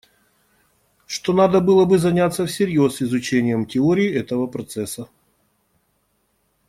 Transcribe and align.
Что 1.05 1.31
надо 1.31 1.59
было 1.61 1.85
бы 1.85 1.99
заняться 1.99 2.47
всерьез 2.47 3.03
изучением 3.03 3.67
теории 3.67 4.11
этого 4.11 4.47
процесса. 4.47 5.09